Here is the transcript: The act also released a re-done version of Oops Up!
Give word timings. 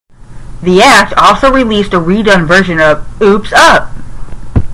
The 0.63 0.81
act 0.81 1.13
also 1.13 1.51
released 1.51 1.93
a 1.93 1.99
re-done 1.99 2.47
version 2.47 2.79
of 2.79 3.07
Oops 3.21 3.53
Up! 3.53 3.93